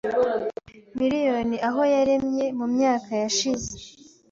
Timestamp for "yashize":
3.21-3.69